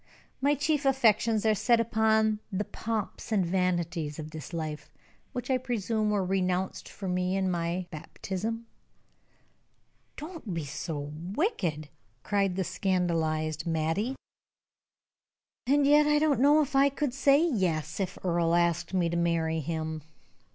[0.41, 4.91] "My chief affections are set upon the pomps and vanities of this life,
[5.31, 8.65] which I presume were renounced for me in my baptism."
[10.17, 10.97] "Don't be so
[11.35, 11.87] wicked,"
[12.23, 14.15] cried the scandalized Mattie.
[15.67, 19.15] "And yet I don't know that I could say 'yes,' if Earle asked me to
[19.17, 20.01] marry him.